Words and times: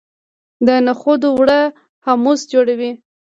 د 0.65 0.69
نخودو 0.85 1.27
اوړه 1.35 1.61
هومس 2.05 2.39
جوړوي. 2.53 2.91